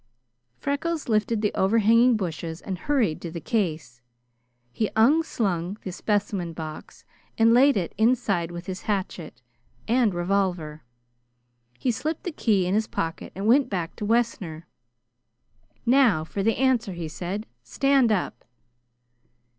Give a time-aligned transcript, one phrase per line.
[0.57, 4.01] Freckles lifted the overhanging bushes and hurried to the case.
[4.71, 7.05] He unslung the specimen box
[7.37, 9.43] and laid it inside with his hatchet
[9.87, 10.81] and revolver.
[11.77, 14.65] He slipped the key in his pocket and went back to Wessner.
[15.85, 17.45] "Now for the answer," he said.
[17.61, 18.43] "Stand up!"